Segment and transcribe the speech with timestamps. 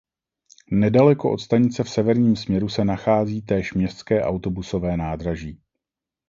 [0.71, 5.61] Nedaleko od stanice v severním směru se nachází též městské autobusové nádraží.